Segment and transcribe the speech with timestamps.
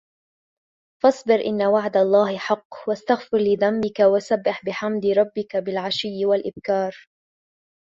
[1.03, 7.07] فَاصْبِرْ إِنَّ وَعْدَ اللَّهِ حَقٌّ وَاسْتَغْفِرْ لِذَنْبِكَ وَسَبِّحْ بِحَمْدِ رَبِّكَ بِالْعَشِيِّ وَالْإِبْكَارِ